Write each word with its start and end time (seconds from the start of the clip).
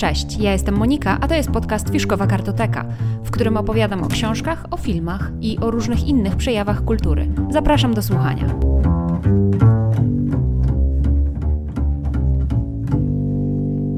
Cześć, 0.00 0.38
ja 0.38 0.52
jestem 0.52 0.76
Monika, 0.76 1.18
a 1.20 1.28
to 1.28 1.34
jest 1.34 1.50
podcast 1.50 1.90
Fiszkowa 1.92 2.26
Kartoteka, 2.26 2.84
w 3.24 3.30
którym 3.30 3.56
opowiadam 3.56 4.02
o 4.02 4.08
książkach, 4.08 4.64
o 4.70 4.76
filmach 4.76 5.30
i 5.40 5.58
o 5.58 5.70
różnych 5.70 6.08
innych 6.08 6.36
przejawach 6.36 6.84
kultury. 6.84 7.28
Zapraszam 7.50 7.94
do 7.94 8.02
słuchania. 8.02 8.46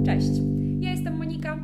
Cześć, 0.06 0.30
ja 0.80 0.90
jestem 0.90 1.16
Monika, 1.16 1.58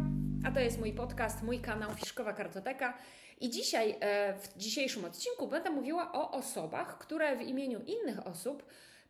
a 0.45 0.51
to 0.51 0.61
jest 0.61 0.81
mój 0.81 0.93
podcast, 0.93 1.43
mój 1.43 1.61
kanał 1.61 1.91
Fiszkowa 1.95 2.33
Kartoteka. 2.33 2.95
I 3.41 3.51
dzisiaj, 3.51 3.97
e, 4.01 4.35
w 4.35 4.59
dzisiejszym 4.59 5.05
odcinku, 5.05 5.49
będę 5.49 5.71
mówiła 5.71 6.13
o 6.13 6.31
osobach, 6.31 6.99
które 6.99 7.37
w 7.37 7.43
imieniu 7.43 7.81
innych 7.81 8.27
osób 8.27 8.63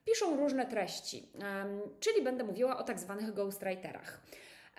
piszą 0.05 0.37
różne 0.37 0.67
treści, 0.67 1.29
czyli 2.01 2.23
będę 2.23 2.45
mówiła 2.45 2.79
o 2.79 2.83
tak 2.83 3.01
zwanych 3.01 3.35
ghostwriterach. 3.35 4.21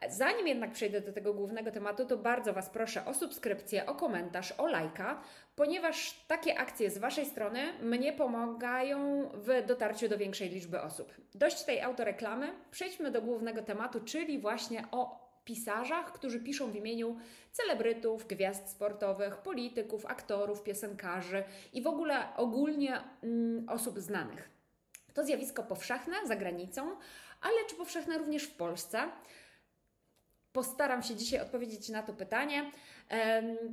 Zanim 0.07 0.47
jednak 0.47 0.71
przejdę 0.71 1.01
do 1.01 1.13
tego 1.13 1.33
głównego 1.33 1.71
tematu, 1.71 2.05
to 2.05 2.17
bardzo 2.17 2.53
Was 2.53 2.69
proszę 2.69 3.05
o 3.05 3.13
subskrypcję, 3.13 3.85
o 3.85 3.95
komentarz, 3.95 4.53
o 4.57 4.67
lajka, 4.67 5.21
ponieważ 5.55 6.25
takie 6.27 6.59
akcje 6.59 6.91
z 6.91 6.97
Waszej 6.97 7.25
strony 7.25 7.73
mnie 7.81 8.13
pomagają 8.13 9.29
w 9.33 9.65
dotarciu 9.65 10.09
do 10.09 10.17
większej 10.17 10.49
liczby 10.49 10.81
osób. 10.81 11.13
Dość 11.35 11.63
tej 11.63 11.81
autoreklamy, 11.81 12.53
przejdźmy 12.71 13.11
do 13.11 13.21
głównego 13.21 13.61
tematu, 13.61 13.99
czyli 13.99 14.39
właśnie 14.39 14.83
o 14.91 15.29
pisarzach, 15.45 16.13
którzy 16.13 16.39
piszą 16.39 16.71
w 16.71 16.75
imieniu 16.75 17.17
celebrytów, 17.51 18.27
gwiazd 18.27 18.69
sportowych, 18.69 19.37
polityków, 19.37 20.05
aktorów, 20.05 20.63
piosenkarzy 20.63 21.43
i 21.73 21.81
w 21.81 21.87
ogóle 21.87 22.35
ogólnie 22.37 23.01
mm, 23.23 23.69
osób 23.69 23.99
znanych. 23.99 24.49
To 25.13 25.23
zjawisko 25.23 25.63
powszechne 25.63 26.15
za 26.27 26.35
granicą, 26.35 26.95
ale 27.41 27.55
czy 27.69 27.75
powszechne 27.75 28.17
również 28.17 28.43
w 28.43 28.55
Polsce? 28.55 28.99
Postaram 30.59 31.03
się 31.03 31.15
dzisiaj 31.15 31.41
odpowiedzieć 31.41 31.89
na 31.89 32.03
to 32.03 32.13
pytanie, 32.13 32.71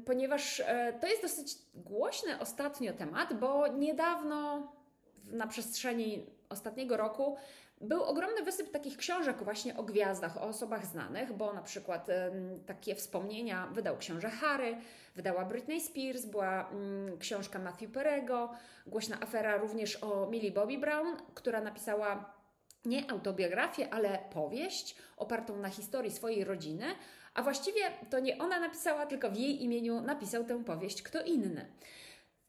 ponieważ 0.04 0.60
e, 0.60 0.92
to 1.00 1.06
jest 1.06 1.22
dosyć 1.22 1.58
głośny 1.74 2.40
ostatnio 2.40 2.92
temat, 2.92 3.34
bo 3.34 3.66
niedawno 3.68 4.72
na 5.24 5.46
przestrzeni 5.46 6.26
ostatniego 6.48 6.96
roku 6.96 7.36
był 7.80 8.02
ogromny 8.02 8.42
wysyp 8.42 8.70
takich 8.70 8.96
książek 8.96 9.42
właśnie 9.42 9.76
o 9.76 9.82
gwiazdach, 9.82 10.36
o 10.36 10.42
osobach 10.42 10.86
znanych, 10.86 11.32
bo 11.32 11.52
na 11.52 11.62
przykład 11.62 12.06
takie 12.66 12.94
wspomnienia 12.94 13.66
wydał 13.66 13.96
książę 13.96 14.30
Harry, 14.30 14.76
wydała 15.16 15.44
Britney 15.44 15.80
Spears, 15.80 16.24
była 16.24 16.68
mm, 16.68 17.18
książka 17.18 17.58
Matthew 17.58 17.90
Perego, 17.90 18.50
głośna 18.86 19.20
afera 19.20 19.56
również 19.56 20.02
o 20.02 20.26
Millie 20.26 20.50
Bobby 20.50 20.78
Brown, 20.78 21.16
która 21.34 21.60
napisała 21.60 22.35
nie 22.86 23.10
autobiografię, 23.10 23.94
ale 23.94 24.18
powieść 24.32 24.96
opartą 25.16 25.56
na 25.56 25.68
historii 25.68 26.10
swojej 26.10 26.44
rodziny, 26.44 26.84
a 27.34 27.42
właściwie 27.42 27.80
to 28.10 28.20
nie 28.20 28.38
ona 28.38 28.60
napisała, 28.60 29.06
tylko 29.06 29.30
w 29.30 29.36
jej 29.36 29.64
imieniu 29.64 30.00
napisał 30.00 30.44
tę 30.44 30.64
powieść 30.64 31.02
kto 31.02 31.22
inny. 31.22 31.66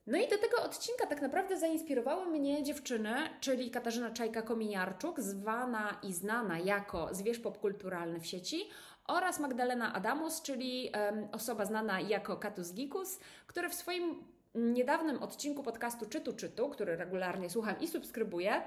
No 0.08 0.18
i 0.18 0.28
do 0.28 0.38
tego 0.38 0.64
odcinka 0.64 1.08
tak 1.08 1.22
naprawdę 1.22 1.58
zainspirowały 1.58 2.26
mnie 2.26 2.64
dziewczyny, 2.64 3.16
czyli 3.42 3.72
Katarzyna 3.72 4.12
Czajka-Kominiarczuk, 4.12 5.20
zwana 5.22 6.00
i 6.04 6.14
znana 6.14 6.60
jako 6.60 7.10
zwierz 7.12 7.40
popkulturalny 7.40 8.20
w 8.20 8.26
sieci, 8.26 8.70
oraz 9.08 9.40
Magdalena 9.40 9.94
Adamus, 9.94 10.42
czyli 10.42 10.92
um, 10.94 11.28
osoba 11.32 11.66
znana 11.66 12.00
jako 12.00 12.38
Katus 12.38 12.74
Gikus, 12.74 13.20
które 13.48 13.70
w 13.70 13.74
swoim 13.74 14.24
niedawnym 14.58 15.24
odcinku 15.24 15.64
podcastu 15.64 16.06
Czytu 16.06 16.34
Czytu, 16.34 16.70
który 16.70 16.96
regularnie 16.96 17.50
słucham 17.50 17.80
i 17.80 17.88
subskrybuję, 17.88 18.62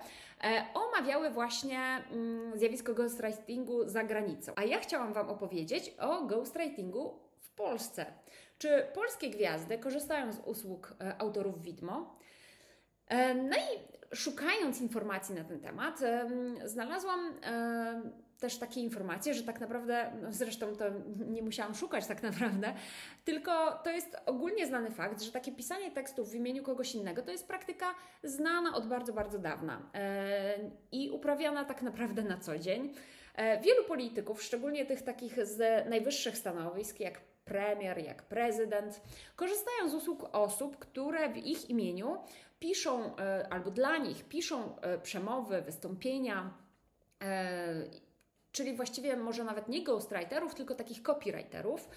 e, 0.45 0.65
omawiały 0.75 1.31
właśnie 1.31 1.81
mm, 2.11 2.59
zjawisko 2.59 2.95
ghostwritingu 2.95 3.89
za 3.89 4.05
granicą. 4.05 4.53
A 4.57 4.65
ja 4.65 4.79
chciałam 4.79 5.13
Wam 5.13 5.29
opowiedzieć 5.29 5.95
o 5.99 6.23
ghostwritingu 6.23 7.19
w 7.41 7.51
Polsce. 7.51 8.07
Czy 8.59 8.87
polskie 8.95 9.31
gwiazdy 9.31 9.79
korzystają 9.79 10.33
z 10.33 10.39
usług 10.39 10.95
e, 11.01 11.21
autorów 11.21 11.63
widmo? 11.63 12.19
E, 13.09 13.35
no 13.35 13.57
i 13.57 14.01
szukając 14.17 14.81
informacji 14.81 15.35
na 15.35 15.45
ten 15.45 15.61
temat, 15.61 16.01
znalazłam 16.65 17.35
też 18.41 18.59
takie 18.59 18.81
informacje, 18.81 19.35
że 19.35 19.43
tak 19.43 19.61
naprawdę, 19.61 20.13
no 20.23 20.33
zresztą 20.33 20.77
to 20.77 20.85
nie 21.29 21.43
musiałam 21.43 21.75
szukać 21.75 22.07
tak 22.07 22.23
naprawdę, 22.23 22.75
tylko 23.25 23.81
to 23.85 23.91
jest 23.91 24.17
ogólnie 24.27 24.67
znany 24.67 24.91
fakt, 24.91 25.23
że 25.23 25.33
takie 25.33 25.53
pisanie 25.53 25.91
tekstów 25.91 26.31
w 26.31 26.35
imieniu 26.35 26.63
kogoś 26.63 26.95
innego 26.95 27.23
to 27.23 27.31
jest 27.31 27.49
praktyka 27.49 27.95
znana 28.23 28.75
od 28.77 28.87
bardzo, 28.87 29.13
bardzo 29.13 29.39
dawna 29.39 29.91
e, 29.95 30.59
i 30.93 31.11
uprawiana 31.11 31.65
tak 31.65 31.83
naprawdę 31.83 32.23
na 32.23 32.39
co 32.39 32.59
dzień. 32.59 32.95
E, 33.35 33.61
wielu 33.61 33.85
polityków, 33.85 34.43
szczególnie 34.43 34.87
tych 34.87 35.03
takich 35.03 35.47
z 35.47 35.89
najwyższych 35.89 36.39
stanowisk, 36.39 37.01
jak 37.01 37.21
premier, 37.45 37.99
jak 37.99 38.23
prezydent, 38.23 39.01
korzystają 39.37 39.89
z 39.89 39.95
usług 39.95 40.29
osób, 40.33 40.79
które 40.79 41.29
w 41.29 41.37
ich 41.37 41.71
imieniu 41.71 42.17
piszą 42.61 43.17
e, 43.17 43.47
albo 43.51 43.71
dla 43.71 43.97
nich 43.97 44.25
piszą 44.25 44.77
przemowy, 45.03 45.63
wystąpienia 45.63 46.55
czyli 48.53 48.75
właściwie 48.75 49.17
może 49.17 49.45
nawet 49.45 49.69
nie 49.69 49.85
ghostwriterów, 49.85 50.55
tylko 50.55 50.75
takich 50.75 51.03
copywriterów. 51.03 51.89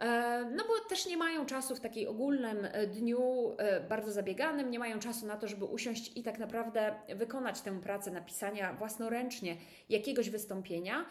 E, 0.00 0.44
no 0.56 0.64
bo 0.64 0.88
też 0.88 1.06
nie 1.06 1.16
mają 1.16 1.46
czasu 1.46 1.76
w 1.76 1.80
takiej 1.80 2.06
ogólnym 2.06 2.58
e, 2.64 2.86
dniu, 2.86 3.54
e, 3.58 3.80
bardzo 3.80 4.12
zabieganym, 4.12 4.70
nie 4.70 4.78
mają 4.78 4.98
czasu 4.98 5.26
na 5.26 5.36
to, 5.36 5.48
żeby 5.48 5.64
usiąść 5.64 6.16
i 6.16 6.22
tak 6.22 6.38
naprawdę 6.38 6.94
wykonać 7.16 7.60
tę 7.60 7.80
pracę 7.80 8.10
napisania 8.10 8.72
własnoręcznie 8.72 9.56
jakiegoś 9.88 10.30
wystąpienia. 10.30 11.06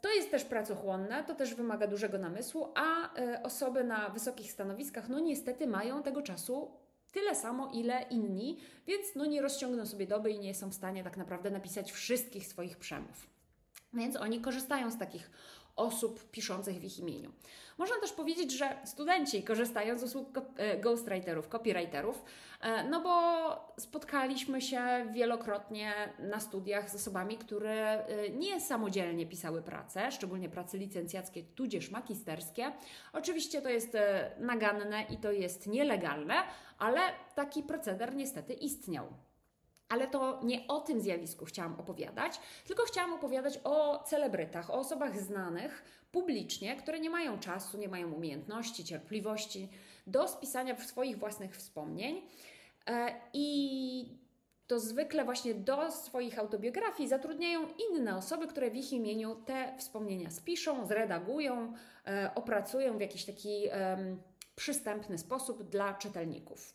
To 0.00 0.14
jest 0.14 0.30
też 0.30 0.44
pracochłonne, 0.44 1.24
to 1.24 1.34
też 1.34 1.54
wymaga 1.54 1.86
dużego 1.86 2.18
namysłu, 2.18 2.72
a 2.74 3.10
osoby 3.42 3.84
na 3.84 4.08
wysokich 4.08 4.52
stanowiskach, 4.52 5.08
no 5.08 5.20
niestety 5.20 5.66
mają 5.66 6.02
tego 6.02 6.22
czasu 6.22 6.70
tyle 7.12 7.34
samo, 7.34 7.70
ile 7.74 8.02
inni, 8.10 8.58
więc 8.86 9.14
no 9.16 9.26
nie 9.26 9.42
rozciągną 9.42 9.86
sobie 9.86 10.06
doby 10.06 10.30
i 10.30 10.38
nie 10.38 10.54
są 10.54 10.70
w 10.70 10.74
stanie 10.74 11.04
tak 11.04 11.16
naprawdę 11.16 11.50
napisać 11.50 11.92
wszystkich 11.92 12.46
swoich 12.46 12.76
przemów. 12.76 13.35
Więc 13.92 14.16
oni 14.16 14.40
korzystają 14.40 14.90
z 14.90 14.98
takich 14.98 15.30
osób 15.76 16.30
piszących 16.30 16.76
w 16.76 16.84
ich 16.84 16.98
imieniu. 16.98 17.32
Można 17.78 17.96
też 18.00 18.12
powiedzieć, 18.12 18.52
że 18.52 18.76
studenci 18.84 19.42
korzystają 19.42 19.98
z 19.98 20.02
usług 20.02 20.38
e, 20.56 20.78
ghostwriterów, 20.78 21.48
copywriterów, 21.48 22.24
e, 22.60 22.84
no 22.84 23.00
bo 23.00 23.74
spotkaliśmy 23.78 24.60
się 24.60 25.06
wielokrotnie 25.12 25.92
na 26.18 26.40
studiach 26.40 26.90
z 26.90 26.94
osobami, 26.94 27.38
które 27.38 28.06
e, 28.06 28.30
nie 28.30 28.60
samodzielnie 28.60 29.26
pisały 29.26 29.62
pracę, 29.62 30.12
szczególnie 30.12 30.48
prace 30.48 30.78
licencjackie, 30.78 31.42
tudzież 31.42 31.90
magisterskie. 31.90 32.72
Oczywiście 33.12 33.62
to 33.62 33.68
jest 33.68 33.96
naganne 34.38 35.02
i 35.02 35.16
to 35.16 35.32
jest 35.32 35.66
nielegalne, 35.66 36.34
ale 36.78 37.00
taki 37.34 37.62
proceder 37.62 38.14
niestety 38.14 38.52
istniał. 38.52 39.25
Ale 39.88 40.06
to 40.06 40.40
nie 40.42 40.66
o 40.68 40.80
tym 40.80 41.00
zjawisku 41.00 41.44
chciałam 41.44 41.80
opowiadać, 41.80 42.40
tylko 42.66 42.84
chciałam 42.84 43.12
opowiadać 43.12 43.60
o 43.64 44.02
celebrytach, 44.06 44.70
o 44.70 44.74
osobach 44.74 45.20
znanych 45.20 45.84
publicznie, 46.12 46.76
które 46.76 47.00
nie 47.00 47.10
mają 47.10 47.38
czasu, 47.38 47.78
nie 47.78 47.88
mają 47.88 48.12
umiejętności, 48.12 48.84
cierpliwości 48.84 49.68
do 50.06 50.28
spisania 50.28 50.76
swoich 50.76 51.18
własnych 51.18 51.56
wspomnień. 51.56 52.22
E, 52.86 53.20
I 53.32 54.18
to 54.66 54.80
zwykle 54.80 55.24
właśnie 55.24 55.54
do 55.54 55.92
swoich 55.92 56.38
autobiografii 56.38 57.08
zatrudniają 57.08 57.60
inne 57.90 58.16
osoby, 58.16 58.46
które 58.46 58.70
w 58.70 58.76
ich 58.76 58.92
imieniu 58.92 59.34
te 59.34 59.74
wspomnienia 59.78 60.30
spiszą, 60.30 60.86
zredagują, 60.86 61.72
e, 62.06 62.30
opracują 62.34 62.98
w 62.98 63.00
jakiś 63.00 63.24
taki 63.24 63.68
przystępny 64.56 65.18
sposób 65.18 65.62
dla 65.62 65.94
czytelników. 65.94 66.74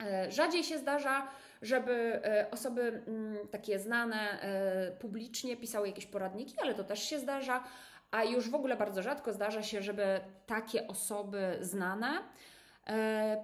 E, 0.00 0.32
rzadziej 0.32 0.64
się 0.64 0.78
zdarza, 0.78 1.28
żeby 1.62 1.92
e, 2.24 2.50
osoby 2.50 3.02
mm, 3.06 3.48
takie 3.48 3.78
znane 3.78 4.42
e, 4.42 4.92
publicznie 4.92 5.56
pisały 5.56 5.86
jakieś 5.86 6.06
poradniki, 6.06 6.54
ale 6.62 6.74
to 6.74 6.84
też 6.84 7.02
się 7.02 7.18
zdarza, 7.18 7.64
a 8.10 8.24
już 8.24 8.50
w 8.50 8.54
ogóle 8.54 8.76
bardzo 8.76 9.02
rzadko 9.02 9.32
zdarza 9.32 9.62
się, 9.62 9.82
żeby 9.82 10.20
takie 10.46 10.86
osoby 10.86 11.58
znane 11.60 12.18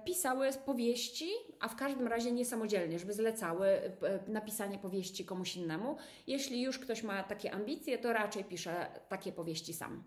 pisały 0.05 0.49
powieści, 0.65 1.29
a 1.59 1.67
w 1.67 1.75
każdym 1.75 2.07
razie 2.07 2.31
niesamodzielnie, 2.31 2.99
żeby 2.99 3.13
zlecały 3.13 3.67
napisanie 4.27 4.77
powieści 4.77 5.25
komuś 5.25 5.55
innemu. 5.55 5.97
Jeśli 6.27 6.61
już 6.61 6.79
ktoś 6.79 7.03
ma 7.03 7.23
takie 7.23 7.51
ambicje, 7.51 7.97
to 7.97 8.13
raczej 8.13 8.43
pisze 8.43 8.87
takie 9.09 9.31
powieści 9.31 9.73
sam. 9.73 10.03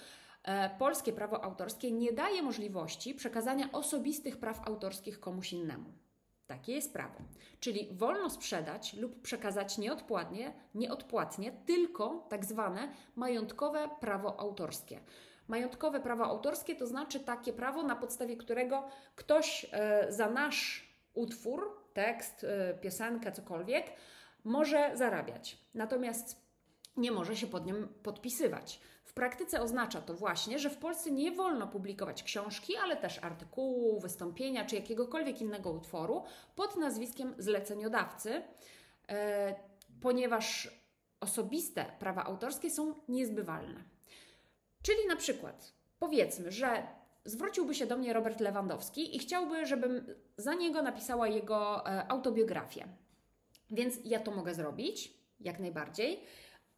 e, 0.44 0.70
polskie 0.70 1.14
prawo 1.14 1.44
autorskie 1.44 1.92
nie 1.92 2.14
daje 2.14 2.42
możliwości 2.42 3.16
przekazania 3.16 3.72
osobistych 3.72 4.38
praw 4.38 4.68
autorskich 4.68 5.20
komuś 5.20 5.54
innemu. 5.54 6.05
Takie 6.48 6.74
jest 6.74 6.94
prawo. 6.94 7.20
Czyli 7.60 7.90
wolno 7.92 8.30
sprzedać 8.30 8.94
lub 8.94 9.22
przekazać 9.22 9.78
nieodpłatnie, 9.78 10.54
nieodpłatnie 10.76 11.52
tylko 11.52 12.28
tak 12.30 12.46
zwane 12.46 12.92
majątkowe 13.16 13.90
prawo 14.00 14.40
autorskie. 14.40 15.00
Majątkowe 15.48 16.00
prawo 16.00 16.26
autorskie 16.26 16.76
to 16.76 16.88
znaczy 16.88 17.20
takie 17.20 17.54
prawo, 17.54 17.84
na 17.84 17.96
podstawie 17.96 18.38
którego 18.38 18.88
ktoś 19.16 19.66
e, 19.72 20.06
za 20.12 20.30
nasz 20.30 20.90
utwór, 21.14 21.82
tekst, 21.94 22.44
e, 22.44 22.74
piosenkę, 22.74 23.32
cokolwiek, 23.32 23.86
może 24.44 24.92
zarabiać. 24.94 25.58
Natomiast 25.74 26.45
nie 26.98 27.12
może 27.12 27.36
się 27.36 27.48
pod 27.48 27.66
nim 27.66 27.88
podpisywać. 28.04 28.80
W 29.04 29.14
praktyce 29.14 29.62
oznacza 29.62 30.02
to 30.02 30.14
właśnie, 30.14 30.60
że 30.60 30.70
w 30.70 30.78
Polsce 30.78 31.12
nie 31.12 31.32
wolno 31.32 31.68
publikować 31.68 32.24
książki, 32.24 32.74
ale 32.78 32.98
też 32.98 33.24
artykułu, 33.24 34.00
wystąpienia 34.00 34.66
czy 34.66 34.76
jakiegokolwiek 34.76 35.42
innego 35.42 35.72
utworu 35.72 36.24
pod 36.56 36.78
nazwiskiem 36.78 37.36
zleceniodawcy, 37.38 38.42
e, 39.10 39.56
ponieważ 40.02 40.70
osobiste 41.20 41.86
prawa 42.00 42.24
autorskie 42.24 42.72
są 42.72 42.96
niezbywalne. 43.08 43.84
Czyli 44.82 45.08
na 45.08 45.16
przykład 45.16 45.74
powiedzmy, 46.00 46.52
że 46.52 46.88
zwróciłby 47.26 47.76
się 47.76 47.86
do 47.86 47.98
mnie 47.98 48.14
Robert 48.14 48.40
Lewandowski 48.40 49.16
i 49.16 49.20
chciałby, 49.20 49.66
żebym 49.66 50.06
za 50.38 50.54
niego 50.54 50.82
napisała 50.82 51.28
jego 51.28 51.88
e, 51.88 52.08
autobiografię. 52.08 52.88
Więc 53.72 53.96
ja 54.04 54.20
to 54.20 54.32
mogę 54.32 54.54
zrobić, 54.54 55.14
jak 55.40 55.60
najbardziej 55.60 56.24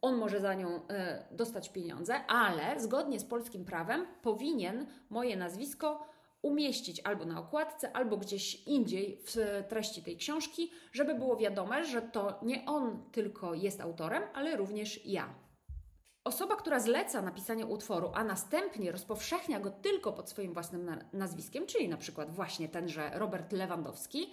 on 0.02 0.16
może 0.16 0.40
za 0.40 0.54
nią 0.54 0.86
e, 0.88 1.24
dostać 1.30 1.68
pieniądze, 1.68 2.26
ale 2.26 2.80
zgodnie 2.80 3.20
z 3.20 3.24
polskim 3.24 3.64
prawem 3.64 4.06
powinien 4.22 4.86
moje 5.10 5.36
nazwisko 5.36 6.06
umieścić 6.42 7.00
albo 7.04 7.24
na 7.24 7.40
okładce, 7.40 7.92
albo 7.92 8.16
gdzieś 8.16 8.66
indziej 8.66 9.22
w 9.26 9.64
treści 9.68 10.02
tej 10.02 10.16
książki, 10.16 10.70
żeby 10.92 11.14
było 11.14 11.36
wiadome, 11.36 11.84
że 11.84 12.02
to 12.02 12.40
nie 12.42 12.66
on 12.66 13.10
tylko 13.12 13.54
jest 13.54 13.80
autorem, 13.80 14.22
ale 14.34 14.56
również 14.56 15.06
ja. 15.06 15.34
Osoba, 16.24 16.56
która 16.56 16.80
zleca 16.80 17.22
napisanie 17.22 17.66
utworu, 17.66 18.10
a 18.14 18.24
następnie 18.24 18.92
rozpowszechnia 18.92 19.60
go 19.60 19.70
tylko 19.70 20.12
pod 20.12 20.30
swoim 20.30 20.52
własnym 20.52 20.90
nazwiskiem, 21.12 21.66
czyli 21.66 21.88
na 21.88 21.96
przykład 21.96 22.30
właśnie 22.30 22.68
tenże 22.68 23.10
Robert 23.14 23.52
Lewandowski, 23.52 24.32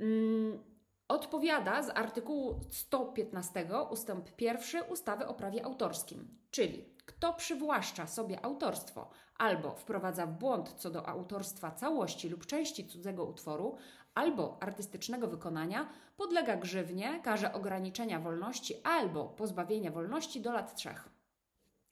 mm, 0.00 0.77
odpowiada 1.08 1.82
z 1.82 1.90
artykułu 1.90 2.60
115 2.70 3.66
ustęp 3.90 4.40
1 4.40 4.82
ustawy 4.88 5.26
o 5.26 5.34
prawie 5.34 5.64
autorskim, 5.64 6.38
czyli 6.50 6.84
kto 7.06 7.34
przywłaszcza 7.34 8.06
sobie 8.06 8.44
autorstwo 8.44 9.10
albo 9.38 9.74
wprowadza 9.74 10.26
w 10.26 10.38
błąd 10.38 10.72
co 10.72 10.90
do 10.90 11.08
autorstwa 11.08 11.70
całości 11.70 12.28
lub 12.28 12.46
części 12.46 12.86
cudzego 12.86 13.24
utworu 13.24 13.76
albo 14.14 14.56
artystycznego 14.60 15.28
wykonania, 15.28 15.88
podlega 16.16 16.56
grzywnie, 16.56 17.20
karze 17.22 17.52
ograniczenia 17.52 18.20
wolności 18.20 18.74
albo 18.84 19.24
pozbawienia 19.24 19.90
wolności 19.90 20.40
do 20.40 20.52
lat 20.52 20.74
trzech. 20.74 21.17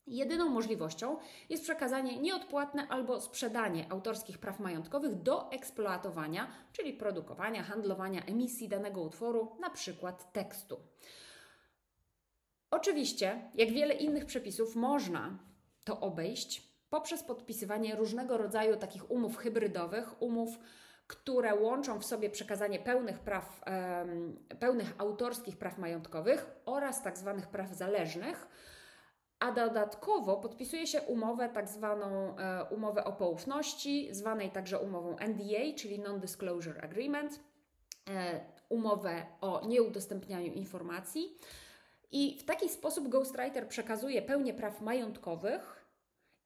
Jedyną 0.06 0.48
możliwością 0.48 1.16
jest 1.48 1.62
przekazanie 1.62 2.18
nieodpłatne 2.18 2.88
albo 2.88 3.20
sprzedanie 3.20 3.92
autorskich 3.92 4.38
praw 4.38 4.60
majątkowych 4.60 5.22
do 5.22 5.50
eksploatowania, 5.50 6.48
czyli 6.72 6.92
produkowania, 6.92 7.62
handlowania, 7.62 8.24
emisji 8.24 8.68
danego 8.68 9.00
utworu, 9.00 9.56
na 9.60 9.70
przykład 9.70 10.32
tekstu. 10.32 10.80
Oczywiście, 12.70 13.50
jak 13.54 13.70
wiele 13.70 13.94
innych 13.94 14.26
przepisów, 14.26 14.76
można 14.76 15.38
to 15.84 16.00
obejść 16.00 16.62
poprzez 16.90 17.22
podpisywanie 17.22 17.96
różnego 17.96 18.36
rodzaju 18.36 18.76
takich 18.76 19.10
umów 19.10 19.36
hybrydowych, 19.36 20.22
umów, 20.22 20.58
które 21.06 21.54
łączą 21.54 21.98
w 21.98 22.06
sobie 22.06 22.30
przekazanie 22.30 22.78
pełnych 22.78 23.18
praw, 23.18 23.64
pełnych 24.60 24.94
autorskich 24.98 25.56
praw 25.56 25.78
majątkowych 25.78 26.50
oraz 26.64 27.02
tak 27.02 27.18
zwanych 27.18 27.46
praw 27.46 27.74
zależnych 27.74 28.48
a 29.40 29.52
dodatkowo 29.52 30.36
podpisuje 30.36 30.86
się 30.86 31.02
umowę, 31.02 31.48
tak 31.48 31.68
zwaną 31.68 32.36
e, 32.36 32.64
umowę 32.64 33.04
o 33.04 33.12
poufności, 33.12 34.08
zwanej 34.14 34.50
także 34.50 34.78
umową 34.78 35.16
NDA, 35.28 35.76
czyli 35.76 35.98
Non-Disclosure 35.98 36.80
Agreement, 36.82 37.40
e, 38.08 38.40
umowę 38.68 39.26
o 39.40 39.66
nieudostępnianiu 39.66 40.52
informacji. 40.52 41.38
I 42.12 42.38
w 42.40 42.44
taki 42.44 42.68
sposób 42.68 43.08
Ghostwriter 43.08 43.68
przekazuje 43.68 44.22
pełnię 44.22 44.54
praw 44.54 44.80
majątkowych 44.80 45.75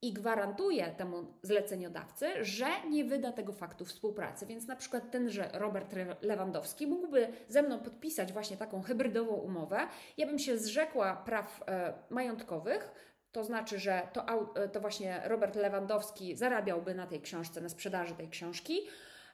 i 0.02 0.12
gwarantuje 0.12 0.86
temu 0.86 1.34
zleceniodawcy, 1.42 2.44
że 2.44 2.66
nie 2.90 3.04
wyda 3.04 3.32
tego 3.32 3.52
faktu 3.52 3.84
współpracy. 3.84 4.46
Więc 4.46 4.66
na 4.66 4.76
przykład 4.76 5.10
tenże 5.10 5.50
Robert 5.52 5.94
Lewandowski 6.22 6.86
mógłby 6.86 7.28
ze 7.48 7.62
mną 7.62 7.78
podpisać 7.78 8.32
właśnie 8.32 8.56
taką 8.56 8.82
hybrydową 8.82 9.34
umowę. 9.34 9.88
Ja 10.16 10.26
bym 10.26 10.38
się 10.38 10.58
zrzekła 10.58 11.16
praw 11.16 11.62
e, 11.66 11.92
majątkowych, 12.10 12.92
to 13.32 13.44
znaczy, 13.44 13.78
że 13.78 14.08
to, 14.12 14.26
e, 14.54 14.68
to 14.68 14.80
właśnie 14.80 15.22
Robert 15.24 15.56
Lewandowski 15.56 16.36
zarabiałby 16.36 16.94
na 16.94 17.06
tej 17.06 17.20
książce, 17.20 17.60
na 17.60 17.68
sprzedaży 17.68 18.14
tej 18.14 18.28
książki, 18.28 18.80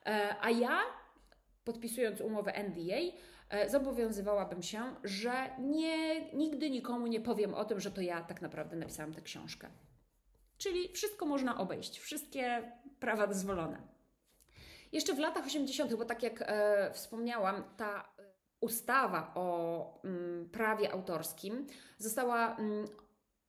e, 0.06 0.36
a 0.40 0.50
ja 0.50 0.80
podpisując 1.64 2.20
umowę 2.20 2.52
NDA, 2.52 2.96
e, 3.50 3.70
zobowiązywałabym 3.70 4.62
się, 4.62 4.82
że 5.04 5.32
nie, 5.58 6.20
nigdy 6.32 6.70
nikomu 6.70 7.06
nie 7.06 7.20
powiem 7.20 7.54
o 7.54 7.64
tym, 7.64 7.80
że 7.80 7.90
to 7.90 8.00
ja 8.00 8.22
tak 8.22 8.42
naprawdę 8.42 8.76
napisałam 8.76 9.14
tę 9.14 9.22
książkę. 9.22 9.68
Czyli 10.58 10.92
wszystko 10.92 11.26
można 11.26 11.58
obejść, 11.58 11.98
wszystkie 11.98 12.72
prawa 13.00 13.26
dozwolone. 13.26 13.82
Jeszcze 14.92 15.14
w 15.14 15.18
latach 15.18 15.46
80., 15.46 15.94
bo 15.94 16.04
tak 16.04 16.22
jak 16.22 16.42
e, 16.46 16.90
wspomniałam, 16.92 17.64
ta 17.76 18.08
ustawa 18.60 19.32
o 19.34 20.00
mm, 20.04 20.48
prawie 20.50 20.92
autorskim 20.92 21.66
została 21.98 22.56
mm, 22.56 22.88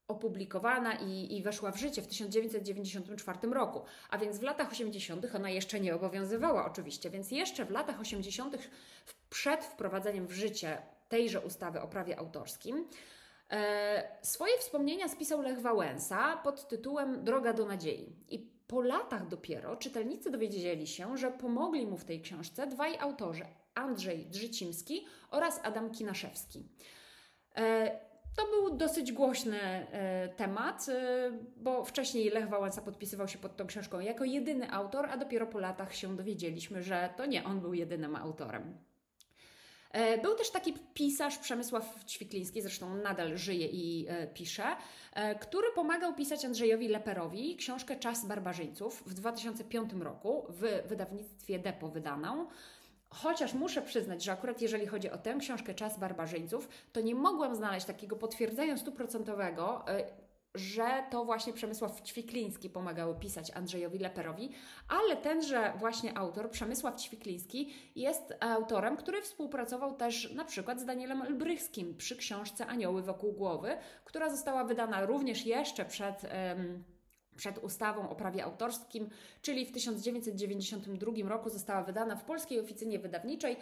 opublikowana 0.08 0.94
i, 0.94 1.38
i 1.38 1.44
weszła 1.44 1.72
w 1.72 1.78
życie 1.78 2.02
w 2.02 2.08
1994 2.08 3.40
roku, 3.54 3.82
a 4.10 4.18
więc 4.18 4.40
w 4.40 4.44
latach 4.44 4.72
80. 4.72 5.36
ona 5.36 5.50
jeszcze 5.50 5.80
nie 5.80 5.96
obowiązywała 5.96 6.66
oczywiście, 6.66 7.10
więc 7.10 7.32
jeszcze 7.32 7.66
w 7.66 7.72
latach 7.72 8.00
80. 8.00 8.58
przed 9.30 9.66
wprowadzeniem 9.66 10.28
w 10.28 10.32
życie 10.32 10.82
tejże 11.10 11.42
ustawy 11.42 11.82
o 11.82 11.88
prawie 11.88 12.20
autorskim 12.20 12.88
E, 12.88 12.88
swoje 14.22 14.58
wspomnienia 14.58 15.08
spisał 15.08 15.42
Lech 15.42 15.62
Wałęsa 15.62 16.38
pod 16.38 16.68
tytułem 16.68 17.24
Droga 17.24 17.54
do 17.54 17.66
nadziei. 17.66 18.16
I 18.30 18.40
po 18.68 18.82
latach 18.82 19.28
dopiero 19.28 19.76
czytelnicy 19.76 20.32
dowiedzieli 20.32 20.88
się, 20.88 21.18
że 21.18 21.32
pomogli 21.32 21.88
mu 21.88 21.98
w 21.98 22.06
tej 22.06 22.22
książce 22.22 22.68
dwaj 22.68 22.98
autorzy: 23.00 23.46
Andrzej 23.76 24.26
Drzycimski 24.26 25.06
oraz 25.32 25.60
Adam 25.64 25.92
Kinaszewski. 25.92 26.70
E, 27.56 28.00
to 28.36 28.46
był 28.46 28.78
dosyć 28.78 29.12
głośny 29.12 29.60
e, 29.60 30.30
temat, 30.30 30.86
e, 30.90 31.32
bo 31.58 31.86
wcześniej 31.86 32.30
Lech 32.30 32.50
Wałęsa 32.50 32.82
podpisywał 32.82 33.28
się 33.28 33.38
pod 33.38 33.58
tą 33.58 33.68
książką 33.68 34.00
jako 34.00 34.24
jedyny 34.24 34.72
autor, 34.72 35.10
a 35.12 35.18
dopiero 35.18 35.48
po 35.48 35.60
latach 35.60 35.96
się 35.96 36.16
dowiedzieliśmy, 36.16 36.84
że 36.84 37.10
to 37.18 37.26
nie 37.26 37.44
on 37.44 37.60
był 37.60 37.74
jedynym 37.74 38.16
autorem. 38.16 38.78
E, 39.98 40.18
był 40.18 40.36
też 40.36 40.50
taki 40.50 40.74
pisarz 40.94 41.38
Przemysław 41.38 42.06
Ćwikliński, 42.06 42.62
zresztą 42.62 42.98
nadal 42.98 43.38
żyje 43.38 43.68
i 43.68 44.08
pisze, 44.34 44.64
który 45.42 45.68
pomagał 45.76 46.16
pisać 46.16 46.46
Andrzejowi 46.46 46.88
Leperowi 46.88 47.56
książkę 47.56 47.96
Czas 47.96 48.26
barbarzyńców 48.26 49.04
w 49.06 49.14
2005 49.14 49.94
roku 49.94 50.46
w 50.50 50.88
wydawnictwie 50.88 51.60
Depo 51.60 51.90
wydaną. 51.90 52.48
Chociaż 53.10 53.54
muszę 53.54 53.82
przyznać, 53.82 54.24
że 54.24 54.32
akurat 54.32 54.62
jeżeli 54.62 54.88
chodzi 54.88 55.10
o 55.10 55.18
tę 55.18 55.36
książkę 55.40 55.74
Czas 55.74 56.00
Barbarzyńców, 56.00 56.70
to 56.94 57.02
nie 57.02 57.16
mogłam 57.16 57.56
znaleźć 57.56 57.86
takiego 57.86 58.16
potwierdzenia 58.16 58.78
stuprocentowego, 58.78 59.88
e, 59.88 60.27
że 60.58 61.04
to 61.10 61.26
właśnie 61.26 61.54
Przemysław 61.54 62.02
Ćwikliński 62.02 62.70
pomagał 62.70 63.20
pisać 63.20 63.52
Andrzejowi 63.52 64.00
Leperowi, 64.00 64.52
ale 64.88 65.18
tenże 65.18 65.74
właśnie 65.80 66.18
autor, 66.18 66.50
Przemysław 66.52 67.02
Ćwikliński, 67.02 67.74
jest 67.96 68.34
autorem, 68.40 68.98
który 68.98 69.22
współpracował 69.22 69.96
też 69.96 70.34
na 70.34 70.46
przykład 70.46 70.80
z 70.80 70.86
Danielem 70.86 71.22
Elbrychskim 71.22 71.98
przy 71.98 72.16
książce 72.16 72.66
Anioły 72.66 73.02
wokół 73.02 73.34
głowy, 73.34 73.78
która 74.06 74.30
została 74.30 74.64
wydana 74.64 75.06
również 75.06 75.46
jeszcze 75.46 75.86
przed. 75.86 76.24
Um, 76.24 76.97
przed 77.38 77.58
ustawą 77.58 78.10
o 78.10 78.16
prawie 78.16 78.44
autorskim, 78.44 79.10
czyli 79.42 79.66
w 79.66 79.72
1992 79.72 81.30
roku 81.30 81.50
została 81.50 81.84
wydana 81.84 82.16
w 82.16 82.24
Polskiej 82.24 82.60
Oficynie 82.60 83.00
Wydawniczej 83.00 83.58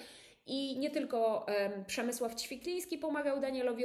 i 0.47 0.79
nie 0.79 0.89
tylko 0.89 1.45
um, 1.47 1.85
Przemysław 1.85 2.35
Ćwikliński 2.35 2.97
pomagał 2.97 3.39
Danielowi 3.41 3.83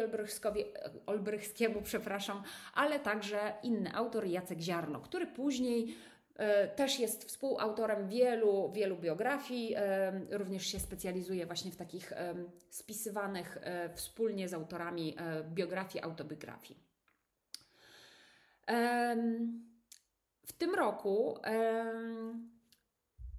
Olbrychskiemu, 1.07 1.83
przepraszam, 1.91 2.43
ale 2.75 3.01
także 3.01 3.53
inny 3.63 3.95
autor 3.95 4.27
Jacek 4.27 4.61
Ziarno, 4.61 5.01
który 5.01 5.27
później 5.27 5.95
e, 6.37 6.69
też 6.69 7.01
jest 7.01 7.25
współautorem 7.25 8.09
wielu, 8.09 8.73
wielu 8.73 8.97
biografii, 8.97 9.75
e, 9.77 10.39
również 10.39 10.67
się 10.67 10.81
specjalizuje 10.81 11.47
właśnie 11.47 11.71
w 11.71 11.77
takich 11.77 12.13
e, 12.13 12.35
spisywanych 12.71 13.59
wspólnie 13.95 14.49
z 14.49 14.55
autorami 14.55 15.17
biografii, 15.45 16.05
autobiografii. 16.05 16.81
W 20.51 20.53
tym 20.53 20.75
roku, 20.75 21.39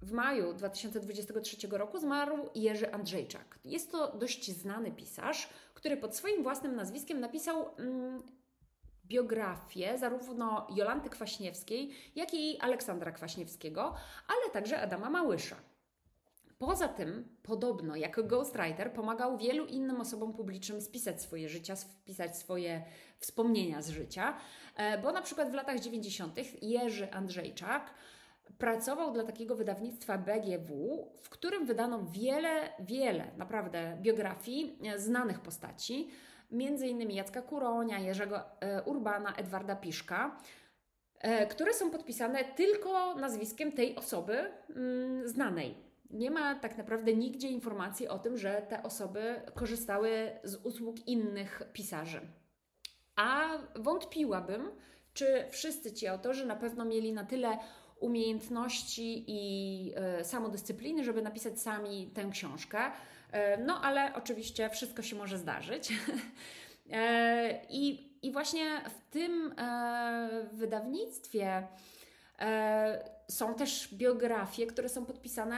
w 0.01 0.12
maju 0.12 0.53
2023 0.53 1.68
roku, 1.68 2.00
zmarł 2.00 2.50
Jerzy 2.56 2.94
Andrzejczak. 2.94 3.60
Jest 3.65 3.91
to 3.91 4.18
dość 4.18 4.51
znany 4.51 4.91
pisarz, 4.91 5.50
który 5.74 5.98
pod 5.98 6.15
swoim 6.15 6.44
własnym 6.44 6.75
nazwiskiem 6.75 7.20
napisał 7.20 7.75
mm, 7.77 8.24
biografię 9.06 9.98
zarówno 9.98 10.68
Jolanty 10.75 11.10
Kwaśniewskiej, 11.10 11.91
jak 12.15 12.34
i 12.34 12.60
Aleksandra 12.60 13.12
Kwaśniewskiego, 13.12 13.96
ale 14.27 14.53
także 14.53 14.82
Adama 14.82 15.10
Małysza. 15.10 15.56
Poza 16.62 16.88
tym, 16.88 17.38
podobno 17.44 17.96
jako 17.96 18.24
ghostwriter 18.24 18.94
pomagał 18.94 19.38
wielu 19.38 19.65
innym 19.65 20.01
osobom 20.01 20.34
publicznym 20.34 20.82
spisać 20.82 21.22
swoje 21.22 21.50
życia, 21.50 21.75
wpisać 21.75 22.38
swoje 22.38 22.84
wspomnienia 23.20 23.82
z 23.82 23.89
życia, 23.89 24.38
e, 24.75 24.98
bo 24.98 25.12
na 25.12 25.22
przykład 25.22 25.51
w 25.51 25.53
latach 25.53 25.80
90. 25.80 26.36
Jerzy 26.62 27.12
Andrzejczak 27.12 27.94
pracował 28.58 29.13
dla 29.13 29.24
takiego 29.24 29.56
wydawnictwa 29.56 30.18
BGW, 30.18 31.08
w 31.22 31.30
którym 31.30 31.65
wydano 31.65 32.06
wiele, 32.06 32.70
wiele 32.80 33.32
naprawdę 33.38 33.98
biografii 34.01 34.77
e, 34.84 35.00
znanych 35.00 35.39
postaci, 35.39 36.10
między 36.51 36.88
innymi 36.88 37.15
Jacka 37.15 37.41
Kuronia, 37.41 38.00
Jerzego 38.00 38.39
e, 38.60 38.84
Urbana, 38.84 39.34
Edwarda 39.36 39.75
Piszka, 39.75 40.38
które 41.50 41.74
są 41.74 41.91
podpisane 41.91 42.44
tylko 42.44 43.15
nazwiskiem 43.15 43.72
tej 43.72 43.96
osoby 43.96 44.51
mm, 44.75 45.27
znanej 45.27 45.90
nie 46.13 46.32
ma 46.32 46.56
tak 46.56 46.77
naprawdę 46.77 47.13
nigdzie 47.13 47.48
informacji 47.48 48.08
o 48.08 48.20
tym, 48.20 48.38
że 48.38 48.65
te 48.70 48.84
osoby 48.84 49.41
korzystały 49.56 50.32
z 50.44 50.56
usług 50.56 51.08
innych 51.08 51.62
pisarzy. 51.74 52.22
A 53.15 53.50
wątpiłabym, 53.75 54.72
czy 55.13 55.46
wszyscy 55.50 55.91
ci 55.91 56.08
autorzy 56.08 56.46
na 56.46 56.56
pewno 56.56 56.86
mieli 56.86 57.13
na 57.13 57.25
tyle 57.25 57.58
umiejętności 58.00 59.24
i 59.27 59.94
y, 60.20 60.24
samodyscypliny, 60.24 61.03
żeby 61.03 61.22
napisać 61.22 61.62
sami 61.62 62.12
tę 62.13 62.30
książkę. 62.32 62.80
Y, 62.88 62.91
no 63.65 63.82
ale 63.82 64.13
oczywiście 64.15 64.70
wszystko 64.70 65.01
się 65.01 65.15
może 65.15 65.38
zdarzyć. 65.38 65.89
E, 66.94 67.65
I, 67.70 68.10
I 68.22 68.32
właśnie 68.32 68.82
w 68.89 69.13
tym 69.13 69.56
wydawnictwie 70.53 71.68
są 73.27 73.55
też 73.55 73.93
biografie, 73.93 74.67
które 74.67 74.89
są 74.89 75.05
podpisane 75.05 75.57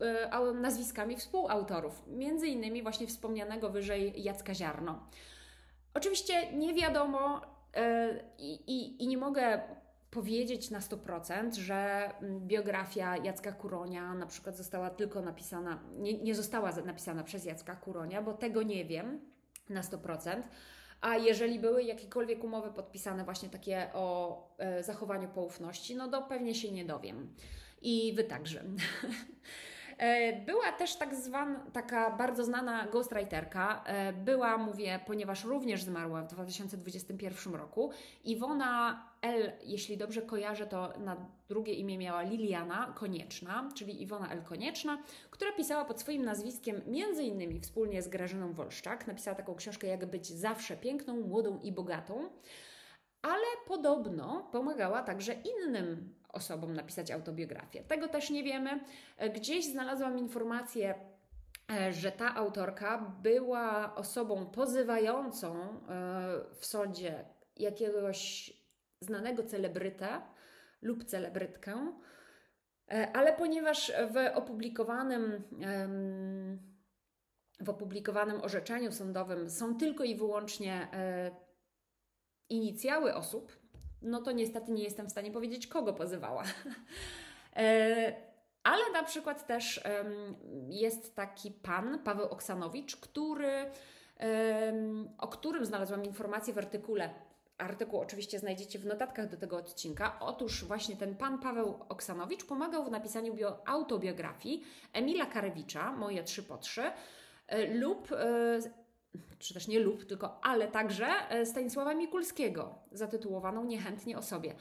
e, 0.00 0.52
nazwiskami 0.54 1.16
współautorów, 1.16 2.02
między 2.06 2.46
innymi 2.46 2.82
właśnie 2.82 3.06
wspomnianego 3.06 3.70
wyżej 3.70 4.22
Jacka 4.22 4.54
Ziarno. 4.54 5.08
Oczywiście 5.94 6.52
nie 6.52 6.74
wiadomo 6.74 7.40
e, 7.74 8.20
i, 8.38 8.54
i, 8.66 9.04
i 9.04 9.08
nie 9.08 9.18
mogę 9.18 9.60
powiedzieć 10.10 10.70
na 10.70 10.80
100%, 10.80 11.54
że 11.54 12.10
biografia 12.22 13.16
Jacka 13.16 13.52
Kuronia 13.52 14.14
na 14.14 14.26
przykład 14.26 14.56
została 14.56 14.90
tylko 14.90 15.20
napisana, 15.20 15.78
nie, 15.96 16.18
nie 16.18 16.34
została 16.34 16.72
napisana 16.84 17.24
przez 17.24 17.44
Jacka 17.44 17.76
Kuronia, 17.76 18.22
bo 18.22 18.34
tego 18.34 18.62
nie 18.62 18.84
wiem 18.84 19.20
na 19.68 19.80
100%. 19.80 20.42
A 21.00 21.16
jeżeli 21.16 21.58
były 21.58 21.82
jakiekolwiek 21.82 22.44
umowy 22.44 22.72
podpisane 22.72 23.24
właśnie 23.24 23.48
takie 23.48 23.90
o 23.94 24.38
e, 24.58 24.82
zachowaniu 24.82 25.28
poufności, 25.28 25.96
no 25.96 26.08
to 26.08 26.22
pewnie 26.22 26.54
się 26.54 26.72
nie 26.72 26.84
dowiem. 26.84 27.34
I 27.82 28.12
Wy 28.16 28.24
także. 28.24 28.64
E, 29.98 30.32
była 30.40 30.72
też 30.72 30.96
tak 30.96 31.14
zwana, 31.14 31.60
taka 31.72 32.10
bardzo 32.10 32.44
znana 32.44 32.86
ghostwriterka. 32.86 33.84
E, 33.86 34.12
była, 34.12 34.58
mówię, 34.58 35.00
ponieważ 35.06 35.44
również 35.44 35.82
zmarła 35.82 36.22
w 36.22 36.26
2021 36.26 37.54
roku. 37.54 37.90
Iwona 38.24 39.02
L, 39.22 39.52
jeśli 39.64 39.96
dobrze 39.96 40.22
kojarzę, 40.22 40.66
to 40.66 40.92
na 40.98 41.16
drugie 41.48 41.72
imię 41.72 41.98
miała 41.98 42.22
Liliana 42.22 42.92
Konieczna, 42.96 43.68
czyli 43.74 44.02
Iwona 44.02 44.30
L. 44.32 44.42
Konieczna, 44.42 44.98
która 45.30 45.52
pisała 45.52 45.84
pod 45.84 46.00
swoim 46.00 46.24
nazwiskiem 46.24 46.80
między 46.86 47.22
innymi 47.22 47.60
wspólnie 47.60 48.02
z 48.02 48.08
Grażyną 48.08 48.52
Wolszczak. 48.52 49.06
Napisała 49.06 49.34
taką 49.34 49.54
książkę 49.54 49.86
Jak 49.86 50.06
być 50.06 50.26
zawsze 50.26 50.76
piękną, 50.76 51.20
młodą 51.20 51.60
i 51.62 51.72
bogatą. 51.72 52.28
Ale 53.22 53.46
podobno 53.66 54.48
pomagała 54.52 55.02
także 55.02 55.32
innym 55.32 56.14
osobom 56.28 56.72
napisać 56.74 57.10
autobiografię. 57.10 57.84
Tego 57.84 58.08
też 58.08 58.30
nie 58.30 58.44
wiemy. 58.44 58.80
Gdzieś 59.34 59.66
znalazłam 59.72 60.18
informację, 60.18 60.94
e, 61.72 61.92
że 61.92 62.12
ta 62.12 62.34
autorka 62.34 63.16
była 63.22 63.94
osobą 63.94 64.46
pozywającą 64.46 65.54
e, 65.58 65.74
w 66.54 66.66
sądzie 66.66 67.24
jakiegoś 67.56 68.52
znanego 69.00 69.42
celebryta 69.42 70.34
lub 70.82 71.04
celebrytkę, 71.04 71.92
e, 72.90 73.12
ale 73.12 73.32
ponieważ 73.32 73.92
w 74.12 74.36
opublikowanym 74.36 75.42
w 77.60 77.68
opublikowanym 77.68 78.40
orzeczeniu 78.40 78.92
sądowym 78.92 79.50
są 79.50 79.76
tylko 79.76 80.04
i 80.04 80.14
wyłącznie 80.14 80.88
inicjały 82.50 83.14
osób, 83.14 83.52
no 84.02 84.22
to 84.22 84.32
niestety 84.32 84.72
nie 84.72 84.82
jestem 84.82 85.06
w 85.06 85.10
stanie 85.10 85.30
powiedzieć, 85.30 85.66
kogo 85.66 85.92
pozywała. 85.92 86.44
E, 87.56 88.28
ale 88.62 88.90
na 88.92 89.02
przykład 89.02 89.46
też 89.46 89.80
jest 90.68 91.16
taki 91.16 91.50
pan, 91.50 91.98
Paweł 91.98 92.28
Oksanowicz, 92.28 92.96
który, 92.96 93.70
o 95.18 95.28
którym 95.28 95.64
znalazłam 95.64 96.04
informację 96.04 96.54
w 96.54 96.58
artykule. 96.58 97.10
Artykuł 97.58 98.00
oczywiście 98.00 98.38
znajdziecie 98.38 98.78
w 98.78 98.86
notatkach 98.86 99.28
do 99.28 99.36
tego 99.36 99.56
odcinka. 99.56 100.20
Otóż 100.20 100.64
właśnie 100.64 100.96
ten 100.96 101.16
pan 101.16 101.38
Paweł 101.38 101.78
Oksanowicz 101.88 102.44
pomagał 102.44 102.84
w 102.84 102.90
napisaniu 102.90 103.34
bio, 103.34 103.66
autobiografii 103.66 104.64
Emila 104.92 105.26
Karewicza, 105.26 105.92
Moje 105.92 106.24
trzy 106.24 106.42
po 106.42 106.58
trzy, 106.58 106.82
e, 107.46 107.74
lub 107.74 108.12
e, 108.12 108.58
czy 109.38 109.54
też 109.54 109.68
nie 109.68 109.80
lub, 109.80 110.04
tylko 110.04 110.44
ale 110.44 110.68
także 110.68 111.06
e, 111.06 111.46
Stanisława 111.46 111.94
Mikulskiego, 111.94 112.78
zatytułowaną 112.92 113.64
Niechętnie 113.64 114.18
o 114.18 114.22
sobie. 114.22 114.54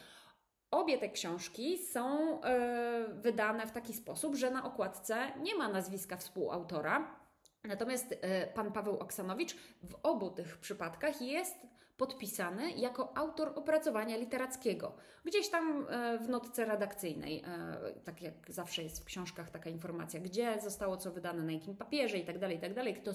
Obie 0.72 0.98
te 0.98 1.10
książki 1.10 1.78
są 1.78 2.42
e, 2.42 3.06
wydane 3.14 3.68
w 3.68 3.72
taki 3.72 3.94
sposób, 3.94 4.36
że 4.36 4.52
na 4.52 4.64
okładce 4.64 5.32
nie 5.40 5.56
ma 5.56 5.70
nazwiska 5.70 6.18
współautora, 6.18 7.20
natomiast 7.64 8.16
e, 8.22 8.48
pan 8.48 8.72
Paweł 8.72 8.98
Oksanowicz 8.98 9.56
w 9.84 9.96
obu 10.04 10.32
tych 10.32 10.58
przypadkach 10.58 11.22
jest 11.22 11.56
podpisany 11.98 12.72
jako 12.72 13.18
autor 13.18 13.52
opracowania 13.56 14.18
literackiego. 14.18 14.96
Gdzieś 15.26 15.50
tam 15.50 15.88
e, 15.90 16.18
w 16.18 16.30
notce 16.30 16.66
redakcyjnej, 16.66 17.44
e, 17.48 18.02
tak 18.04 18.22
jak 18.22 18.34
zawsze 18.50 18.84
jest 18.84 19.02
w 19.02 19.06
książkach 19.06 19.50
taka 19.50 19.70
informacja, 19.70 20.20
gdzie 20.20 20.62
zostało 20.62 20.98
co 20.98 21.12
wydane, 21.12 21.44
na 21.44 21.52
jakim 21.52 21.76
papierze 21.76 22.18
i 22.18 22.26
tak 22.26 22.40
dalej, 22.40 22.58
i 22.58 22.60
tak 22.60 22.74
kto, 22.94 23.12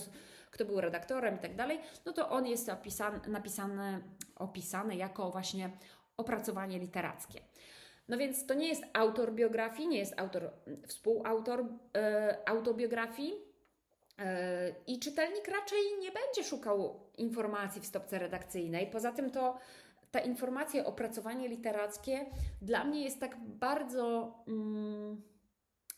kto 0.51 0.65
był 0.65 0.81
redaktorem 0.81 1.37
i 1.37 1.39
tak 1.39 1.57
no 2.07 2.13
to 2.13 2.31
on 2.31 2.47
jest 2.47 2.69
opisany, 2.69 3.21
napisany, 3.29 4.03
opisany 4.37 4.97
jako 4.97 5.31
właśnie 5.31 5.71
opracowanie 6.17 6.79
literackie. 6.79 7.41
No 8.09 8.19
więc 8.19 8.47
to 8.47 8.55
nie 8.55 8.69
jest 8.69 8.85
autor 8.93 9.33
biografii, 9.33 9.89
nie 9.89 9.99
jest 9.99 10.21
autor, 10.21 10.51
współautor 10.87 11.65
e, 11.97 12.39
autobiografii, 12.49 13.52
i 14.87 14.99
czytelnik 14.99 15.49
raczej 15.49 15.79
nie 16.01 16.13
będzie 16.13 16.45
szukał 16.45 17.01
informacji 17.19 17.81
w 17.81 17.87
stopce 17.87 18.19
redakcyjnej. 18.19 18.87
Poza 18.87 19.13
tym 19.13 19.31
to 19.31 19.59
ta 20.11 20.21
informacja, 20.21 20.85
opracowanie 20.85 21.49
literackie 21.49 22.27
dla 22.63 22.85
mnie 22.85 23.05
jest 23.05 23.21
tak 23.21 23.37
bardzo. 23.41 24.35
Mm, 24.49 25.23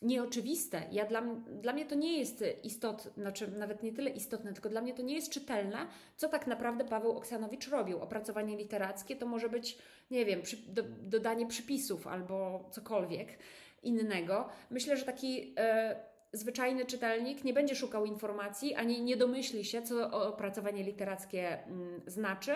nieoczywiste. 0.02 0.82
Ja 0.92 1.06
dla, 1.06 1.22
dla 1.62 1.72
mnie 1.72 1.86
to 1.86 1.94
nie 1.94 2.18
jest 2.18 2.44
istotne, 2.62 3.10
znaczy 3.16 3.48
nawet 3.48 3.82
nie 3.82 3.92
tyle 3.92 4.10
istotne, 4.10 4.52
tylko 4.52 4.68
dla 4.68 4.80
mnie 4.80 4.94
to 4.94 5.02
nie 5.02 5.14
jest 5.14 5.30
czytelne, 5.30 5.78
co 6.16 6.28
tak 6.28 6.46
naprawdę 6.46 6.84
Paweł 6.84 7.16
Oksanowicz 7.16 7.68
robił. 7.68 8.02
Opracowanie 8.02 8.56
literackie 8.56 9.16
to 9.16 9.26
może 9.26 9.48
być, 9.48 9.78
nie 10.10 10.24
wiem, 10.24 10.42
przy, 10.42 10.56
do, 10.56 10.82
dodanie 10.82 11.46
przypisów 11.46 12.06
albo 12.06 12.68
cokolwiek 12.70 13.38
innego. 13.82 14.48
Myślę, 14.70 14.96
że 14.96 15.04
taki 15.04 15.54
e, 15.58 15.96
zwyczajny 16.34 16.86
czytelnik 16.86 17.44
nie 17.44 17.52
będzie 17.52 17.74
szukał 17.74 18.04
informacji, 18.04 18.74
ani 18.74 19.02
nie 19.02 19.16
domyśli 19.16 19.64
się, 19.64 19.82
co 19.82 20.10
opracowanie 20.10 20.82
literackie 20.82 21.64
mm, 21.64 22.00
znaczy. 22.06 22.52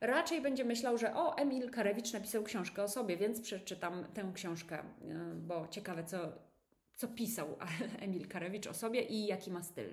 Raczej 0.00 0.40
będzie 0.40 0.64
myślał, 0.64 0.98
że 0.98 1.14
o, 1.14 1.36
Emil 1.36 1.70
Karewicz 1.70 2.12
napisał 2.12 2.42
książkę 2.42 2.82
o 2.82 2.88
sobie, 2.88 3.16
więc 3.16 3.40
przeczytam 3.40 4.04
tę 4.14 4.30
książkę, 4.34 4.78
e, 4.78 4.84
bo 5.34 5.68
ciekawe, 5.68 6.04
co 6.04 6.18
co 7.00 7.08
pisał 7.08 7.56
Emil 8.04 8.28
Karewicz 8.28 8.66
o 8.66 8.74
sobie 8.74 9.02
i 9.02 9.26
jaki 9.26 9.50
ma 9.50 9.62
styl. 9.62 9.90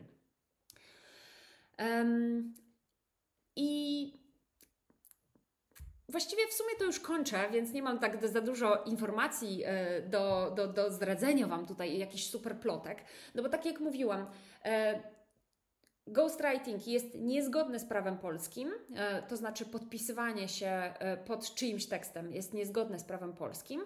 Um, 1.79 2.53
I 3.55 4.13
właściwie 6.09 6.47
w 6.47 6.53
sumie 6.53 6.75
to 6.79 6.85
już 6.85 6.99
kończę, 6.99 7.49
więc 7.51 7.73
nie 7.73 7.83
mam 7.83 7.99
tak 7.99 8.27
za 8.27 8.41
dużo 8.41 8.83
informacji 8.83 9.63
e, 9.65 10.01
do, 10.01 10.53
do, 10.55 10.67
do 10.67 10.91
zdradzenia 10.91 11.47
Wam 11.47 11.65
tutaj, 11.65 11.97
jakiś 11.97 12.29
super 12.29 12.59
plotek. 12.59 13.03
No 13.35 13.43
bo 13.43 13.49
tak 13.49 13.65
jak 13.65 13.79
mówiłam, 13.79 14.25
e, 14.65 15.03
Ghostwriting 16.07 16.87
jest 16.87 17.15
niezgodny 17.15 17.79
z 17.79 17.85
prawem 17.85 18.17
polskim, 18.17 18.71
e, 18.95 19.21
to 19.21 19.37
znaczy 19.37 19.65
podpisywanie 19.65 20.47
się 20.47 20.93
pod 21.25 21.53
czyimś 21.53 21.85
tekstem 21.85 22.31
jest 22.31 22.53
niezgodne 22.53 22.99
z 22.99 23.03
prawem 23.03 23.33
polskim. 23.33 23.81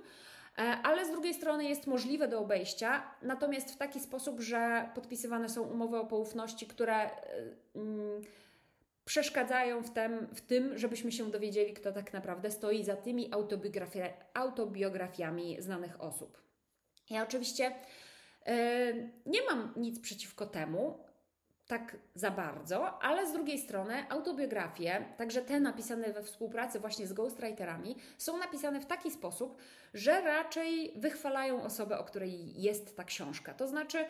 Ale 0.83 1.05
z 1.05 1.11
drugiej 1.11 1.33
strony 1.33 1.63
jest 1.63 1.87
możliwe 1.87 2.27
do 2.27 2.39
obejścia, 2.39 3.03
natomiast 3.21 3.71
w 3.71 3.77
taki 3.77 3.99
sposób, 3.99 4.39
że 4.39 4.89
podpisywane 4.95 5.49
są 5.49 5.61
umowy 5.61 5.97
o 5.97 6.05
poufności, 6.05 6.67
które 6.67 7.09
mm, 7.75 8.21
przeszkadzają 9.11 9.83
w 9.83 9.89
tym, 9.89 10.27
w 10.35 10.41
tym, 10.41 10.77
żebyśmy 10.77 11.11
się 11.11 11.31
dowiedzieli, 11.31 11.73
kto 11.73 11.91
tak 11.91 12.13
naprawdę 12.13 12.51
stoi 12.51 12.83
za 12.83 12.95
tymi 12.95 13.31
autobiografiami 14.33 15.61
znanych 15.61 16.01
osób. 16.01 16.41
Ja 17.09 17.23
oczywiście 17.23 17.75
e, 18.45 18.93
nie 19.25 19.41
mam 19.49 19.73
nic 19.75 19.99
przeciwko 19.99 20.45
temu, 20.45 21.03
tak 21.67 21.97
za 22.15 22.31
bardzo, 22.31 23.03
ale 23.03 23.27
z 23.27 23.33
drugiej 23.33 23.59
strony 23.59 24.09
autobiografie, 24.09 25.05
także 25.17 25.41
te 25.41 25.59
napisane 25.59 26.13
we 26.13 26.23
współpracy 26.23 26.79
właśnie 26.79 27.07
z 27.07 27.13
ghostwriterami, 27.13 27.95
są 28.17 28.37
napisane 28.37 28.79
w 28.79 28.85
taki 28.85 29.11
sposób, 29.11 29.57
że 29.93 30.21
raczej 30.21 30.93
wychwalają 30.95 31.63
osobę, 31.63 31.99
o 31.99 32.03
której 32.03 32.61
jest 32.61 32.97
ta 32.97 33.03
książka. 33.03 33.53
To 33.53 33.67
znaczy, 33.67 34.05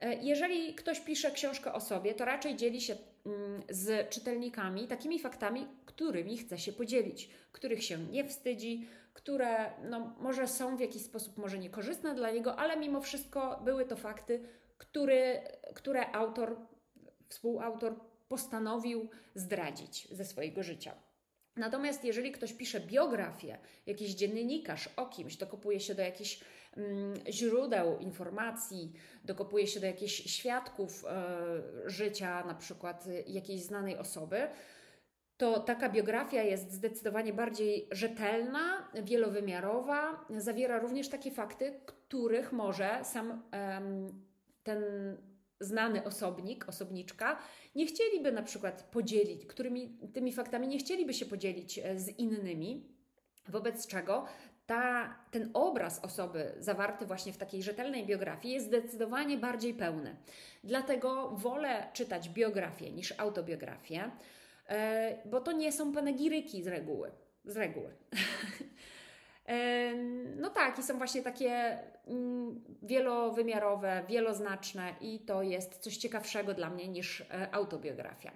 e, 0.00 0.14
jeżeli 0.14 0.74
ktoś 0.74 1.00
pisze 1.00 1.30
książkę 1.30 1.72
o 1.72 1.80
sobie, 1.80 2.14
to 2.14 2.24
raczej 2.24 2.56
dzieli 2.56 2.80
się 2.80 2.96
z 3.70 4.10
czytelnikami 4.10 4.88
takimi 4.88 5.18
faktami, 5.18 5.66
którymi 5.84 6.38
chce 6.38 6.58
się 6.58 6.72
podzielić, 6.72 7.30
których 7.52 7.84
się 7.84 7.98
nie 7.98 8.24
wstydzi, 8.24 8.88
które 9.12 9.70
no, 9.82 10.16
może 10.18 10.48
są 10.48 10.76
w 10.76 10.80
jakiś 10.80 11.02
sposób 11.02 11.38
może 11.38 11.58
niekorzystne 11.58 12.14
dla 12.14 12.30
niego, 12.30 12.56
ale 12.56 12.76
mimo 12.76 13.00
wszystko 13.00 13.60
były 13.64 13.84
to 13.84 13.96
fakty, 13.96 14.48
który, 14.78 15.40
które 15.74 16.14
autor 16.14 16.56
współautor 17.28 18.00
postanowił 18.28 19.08
zdradzić 19.34 20.08
ze 20.10 20.24
swojego 20.24 20.62
życia. 20.62 20.94
Natomiast 21.56 22.04
jeżeli 22.04 22.32
ktoś 22.32 22.52
pisze 22.52 22.80
biografię, 22.80 23.58
jakiś 23.86 24.14
dziennikarz 24.14 24.88
o 24.96 25.06
kimś, 25.06 25.36
dokopuje 25.36 25.80
się 25.80 25.94
do 25.94 26.02
jakichś 26.02 26.40
mm, 26.76 27.14
źródeł 27.30 27.98
informacji, 27.98 28.92
dokopuje 29.24 29.66
się 29.66 29.80
do 29.80 29.86
jakichś 29.86 30.14
świadków 30.14 31.04
e, 31.04 31.90
życia, 31.90 32.44
na 32.46 32.54
przykład 32.54 33.04
jakiejś 33.26 33.62
znanej 33.62 33.98
osoby, 33.98 34.48
to 35.36 35.60
taka 35.60 35.88
biografia 35.88 36.42
jest 36.42 36.72
zdecydowanie 36.72 37.32
bardziej 37.32 37.88
rzetelna, 37.90 38.88
wielowymiarowa, 39.02 40.24
zawiera 40.30 40.78
również 40.78 41.08
takie 41.08 41.30
fakty, 41.30 41.80
których 41.86 42.52
może 42.52 43.00
sam 43.04 43.42
ten 44.62 44.82
znany 45.64 46.04
osobnik, 46.04 46.68
osobniczka, 46.68 47.38
nie 47.74 47.86
chcieliby 47.86 48.32
na 48.32 48.42
przykład 48.42 48.82
podzielić, 48.82 49.46
którymi 49.46 49.98
tymi 50.12 50.32
faktami 50.32 50.68
nie 50.68 50.78
chcieliby 50.78 51.14
się 51.14 51.26
podzielić 51.26 51.78
e, 51.78 51.98
z 51.98 52.08
innymi, 52.18 52.88
wobec 53.48 53.86
czego 53.86 54.26
ta, 54.66 55.14
ten 55.30 55.50
obraz 55.54 56.04
osoby 56.04 56.54
zawarty 56.58 57.06
właśnie 57.06 57.32
w 57.32 57.36
takiej 57.36 57.62
rzetelnej 57.62 58.06
biografii 58.06 58.54
jest 58.54 58.66
zdecydowanie 58.66 59.38
bardziej 59.38 59.74
pełny. 59.74 60.16
Dlatego 60.64 61.30
wolę 61.30 61.88
czytać 61.92 62.28
biografię 62.28 62.92
niż 62.92 63.14
autobiografię, 63.18 64.10
e, 64.68 65.18
bo 65.24 65.40
to 65.40 65.52
nie 65.52 65.72
są 65.72 65.92
panegiryki 65.92 66.62
z 66.62 66.66
reguły. 66.66 67.10
Z 67.44 67.56
reguły. 67.56 67.94
No 70.36 70.50
tak, 70.50 70.78
i 70.78 70.82
są 70.82 70.98
właśnie 70.98 71.22
takie 71.22 71.78
mm, 72.06 72.64
wielowymiarowe, 72.82 74.04
wieloznaczne, 74.08 74.94
i 75.00 75.20
to 75.20 75.42
jest 75.42 75.78
coś 75.78 75.96
ciekawszego 75.96 76.54
dla 76.54 76.70
mnie 76.70 76.88
niż 76.88 77.20
e, 77.20 77.54
autobiografia. 77.54 78.32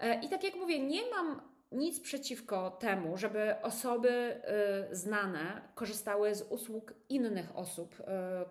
E, 0.00 0.20
I 0.20 0.28
tak 0.28 0.44
jak 0.44 0.54
mówię, 0.54 0.78
nie 0.78 1.10
mam 1.10 1.42
nic 1.72 2.00
przeciwko 2.00 2.70
temu, 2.70 3.16
żeby 3.16 3.62
osoby 3.62 4.10
e, 4.10 4.94
znane 4.94 5.60
korzystały 5.74 6.34
z 6.34 6.42
usług 6.42 6.94
innych 7.08 7.56
osób, 7.56 7.96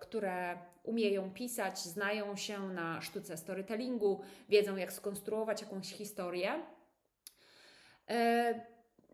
które 0.00 0.58
umieją 0.82 1.30
pisać, 1.30 1.78
znają 1.78 2.36
się 2.36 2.68
na 2.68 3.00
sztuce 3.00 3.36
storytellingu, 3.36 4.20
wiedzą 4.48 4.76
jak 4.76 4.92
skonstruować 4.92 5.62
jakąś 5.62 5.92
historię. 5.92 6.62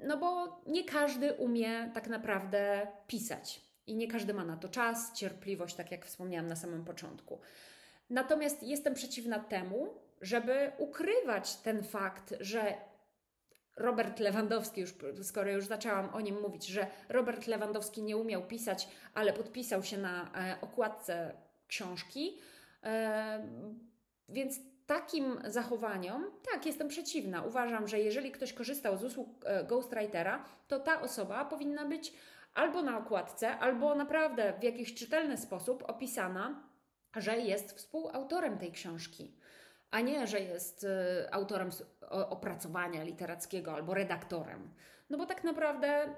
No 0.01 0.17
bo 0.17 0.61
nie 0.67 0.85
każdy 0.85 1.33
umie 1.33 1.91
tak 1.95 2.09
naprawdę 2.09 2.87
pisać 3.07 3.61
i 3.87 3.95
nie 3.95 4.09
każdy 4.09 4.35
ma 4.35 4.45
na 4.45 4.57
to 4.57 4.69
czas, 4.69 5.13
cierpliwość, 5.13 5.75
tak 5.75 5.91
jak 5.91 6.07
wspomniałam 6.07 6.49
na 6.49 6.57
samym 6.57 6.85
początku. 6.85 7.41
Natomiast 8.11 8.63
jestem 8.63 8.95
przeciwna 8.95 9.39
temu, 9.39 9.95
żeby 10.21 10.73
ukrywać 10.79 11.57
ten 11.57 11.85
fakt, 11.85 12.35
że 12.41 12.75
Robert 13.77 14.21
Lewandowski, 14.21 14.81
już, 14.81 14.95
skoro 15.23 15.51
już 15.51 15.67
zaczęłam 15.67 16.15
o 16.15 16.21
nim 16.21 16.41
mówić, 16.41 16.67
że 16.67 16.87
Robert 17.09 17.47
Lewandowski 17.47 18.03
nie 18.03 18.17
umiał 18.17 18.43
pisać, 18.43 18.89
ale 19.15 19.33
podpisał 19.33 19.83
się 19.83 19.99
na 19.99 20.31
e, 20.35 20.61
okładce 20.61 21.35
książki. 21.69 22.39
E, 22.83 23.49
więc 24.29 24.61
takim 24.87 25.41
zachowaniom, 25.45 26.31
tak, 26.53 26.67
jestem 26.67 26.89
przeciwna. 26.89 27.43
Uważam, 27.43 27.89
że 27.89 28.01
jeżeli 28.01 28.33
ktoś 28.33 28.53
korzystał 28.53 28.97
z 28.97 29.05
usług 29.05 29.29
e, 29.45 29.65
ghostwritera, 29.65 30.45
to 30.69 30.81
ta 30.81 31.01
osoba 31.01 31.45
powinna 31.45 31.85
być 31.85 32.13
albo 32.55 32.83
na 32.83 32.99
okładce, 32.99 33.59
albo 33.59 33.95
naprawdę 33.95 34.53
w 34.61 34.63
jakiś 34.63 34.95
czytelny 34.95 35.37
sposób 35.37 35.85
opisana, 35.87 36.63
że 37.17 37.39
jest 37.39 37.73
współautorem 37.73 38.59
tej 38.59 38.73
książki, 38.73 39.37
a 39.91 40.01
nie, 40.01 40.27
że 40.27 40.41
jest 40.41 40.85
e, 40.85 41.35
autorem 41.35 41.71
opracowania 42.11 43.03
literackiego 43.03 43.75
albo 43.75 43.95
redaktorem. 43.95 44.75
No 45.11 45.19
bo 45.19 45.27
tak 45.27 45.45
naprawdę 45.45 46.15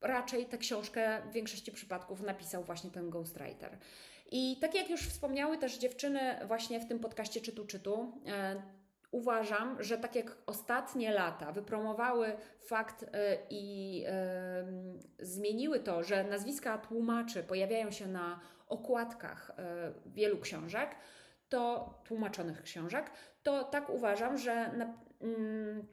raczej 0.00 0.46
tę 0.46 0.58
książkę 0.58 1.22
w 1.30 1.32
większości 1.32 1.72
przypadków 1.72 2.20
napisał 2.20 2.64
właśnie 2.64 2.90
ten 2.90 3.10
ghostwriter. 3.10 3.78
I 4.34 4.56
tak 4.60 4.74
jak 4.74 4.90
już 4.90 5.00
wspomniały 5.00 5.58
też 5.58 5.78
dziewczyny 5.78 6.20
właśnie 6.46 6.80
w 6.80 6.88
tym 6.88 6.98
podcaście 6.98 7.40
Czytu 7.40 7.66
Czytu, 7.66 8.12
e, 8.26 8.62
uważam, 9.10 9.82
że 9.82 9.98
tak 9.98 10.14
jak 10.14 10.36
ostatnie 10.46 11.10
lata 11.10 11.52
wypromowały 11.52 12.36
fakt 12.60 13.02
e, 13.02 13.38
i 13.50 14.04
e, 14.06 14.64
zmieniły 15.18 15.80
to, 15.80 16.02
że 16.02 16.24
nazwiska 16.24 16.78
tłumaczy 16.78 17.42
pojawiają 17.42 17.90
się 17.90 18.06
na 18.06 18.40
okładkach 18.68 19.50
wielu 20.06 20.38
książek, 20.38 20.96
to 21.48 21.94
tłumaczonych 22.04 22.62
książek, 22.62 23.10
to 23.42 23.64
tak 23.64 23.90
uważam, 23.90 24.38
że 24.38 24.72
na, 24.72 24.94
mm, 25.20 25.86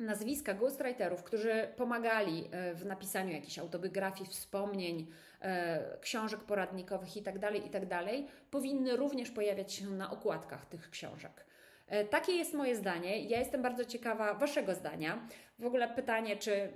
nazwiska 0.00 0.54
ghostwriterów, 0.54 1.22
którzy 1.22 1.68
pomagali 1.76 2.48
e, 2.50 2.74
w 2.74 2.86
napisaniu 2.86 3.32
jakichś 3.32 3.58
autobiografii, 3.58 4.30
wspomnień, 4.30 5.06
e, 5.40 5.98
książek 6.00 6.40
poradnikowych 6.40 7.16
itd., 7.16 7.40
tak 7.40 7.54
itd., 7.54 7.86
tak 7.88 8.06
powinny 8.50 8.96
również 8.96 9.30
pojawiać 9.30 9.72
się 9.72 9.90
na 9.90 10.10
okładkach 10.10 10.66
tych 10.66 10.90
książek. 10.90 11.44
E, 11.86 12.04
takie 12.04 12.32
jest 12.32 12.54
moje 12.54 12.76
zdanie. 12.76 13.24
Ja 13.24 13.38
jestem 13.38 13.62
bardzo 13.62 13.84
ciekawa 13.84 14.34
Waszego 14.34 14.74
zdania. 14.74 15.28
W 15.58 15.66
ogóle 15.66 15.88
pytanie, 15.88 16.36
czy 16.36 16.72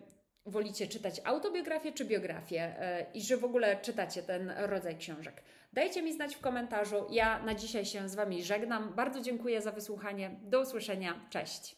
wolicie 0.47 0.87
czytać 0.87 1.21
autobiografię 1.25 1.93
czy 1.93 2.05
biografię 2.05 2.75
i 3.15 3.23
że 3.23 3.37
w 3.37 3.45
ogóle 3.45 3.77
czytacie 3.77 4.23
ten 4.23 4.53
rodzaj 4.57 4.97
książek. 4.97 5.43
Dajcie 5.73 6.03
mi 6.03 6.13
znać 6.13 6.37
w 6.37 6.41
komentarzu. 6.41 7.07
Ja 7.11 7.43
na 7.43 7.55
dzisiaj 7.55 7.85
się 7.85 8.09
z 8.09 8.15
Wami 8.15 8.43
żegnam. 8.43 8.93
Bardzo 8.95 9.21
dziękuję 9.21 9.63
za 9.63 9.73
wysłuchanie. 9.73 10.31
Do 10.43 10.61
usłyszenia. 10.61 11.21
Cześć. 11.31 11.77